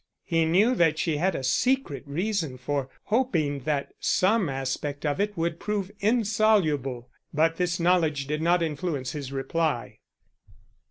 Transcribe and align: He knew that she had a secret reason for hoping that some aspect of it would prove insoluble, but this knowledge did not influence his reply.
He 0.23 0.45
knew 0.45 0.73
that 0.73 0.97
she 0.97 1.17
had 1.17 1.35
a 1.35 1.43
secret 1.43 2.01
reason 2.07 2.57
for 2.57 2.89
hoping 3.13 3.59
that 3.65 3.93
some 3.99 4.49
aspect 4.49 5.05
of 5.05 5.21
it 5.21 5.37
would 5.37 5.59
prove 5.59 5.91
insoluble, 5.99 7.07
but 7.31 7.57
this 7.57 7.79
knowledge 7.79 8.25
did 8.25 8.41
not 8.41 8.63
influence 8.63 9.11
his 9.11 9.31
reply. 9.31 9.99